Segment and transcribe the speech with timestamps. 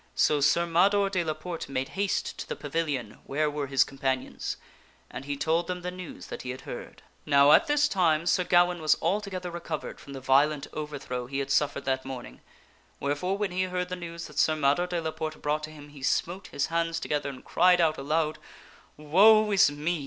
[0.15, 4.57] So Sir Mador de la Porte made haste to the pavilion where were his companions,
[5.11, 7.03] and he told them the news that he had heard.
[7.23, 11.51] Now at this time Sir Gawaine was altogether recovered from the violent overthrow he had
[11.51, 12.41] suffered that morning,
[12.99, 15.89] wherefore when he heard the news that Sir Mador de la Porte brought to him,
[15.89, 18.39] he smote his hands together and cried out aloud,"
[18.97, 19.99] Woe is me